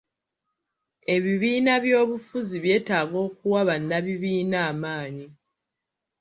[1.15, 5.27] Ebibiina by'obufuzi byetaaga okuwa bannabibiina amaanyi.